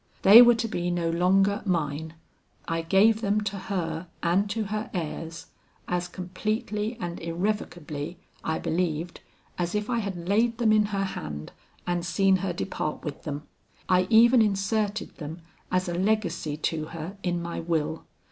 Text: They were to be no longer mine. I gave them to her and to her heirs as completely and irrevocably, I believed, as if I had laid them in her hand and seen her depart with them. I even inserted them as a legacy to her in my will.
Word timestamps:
They 0.23 0.41
were 0.41 0.55
to 0.55 0.67
be 0.67 0.89
no 0.89 1.11
longer 1.11 1.61
mine. 1.63 2.15
I 2.67 2.81
gave 2.81 3.21
them 3.21 3.39
to 3.41 3.55
her 3.59 4.07
and 4.23 4.49
to 4.49 4.63
her 4.63 4.89
heirs 4.95 5.45
as 5.87 6.07
completely 6.07 6.97
and 6.99 7.19
irrevocably, 7.19 8.17
I 8.43 8.57
believed, 8.57 9.19
as 9.59 9.75
if 9.75 9.91
I 9.91 9.99
had 9.99 10.27
laid 10.27 10.57
them 10.57 10.71
in 10.73 10.85
her 10.85 11.03
hand 11.03 11.51
and 11.85 12.03
seen 12.03 12.37
her 12.37 12.51
depart 12.51 13.03
with 13.05 13.25
them. 13.25 13.43
I 13.87 14.07
even 14.09 14.41
inserted 14.41 15.17
them 15.17 15.43
as 15.71 15.87
a 15.87 15.93
legacy 15.93 16.57
to 16.57 16.85
her 16.85 17.15
in 17.21 17.39
my 17.39 17.59
will. 17.59 18.05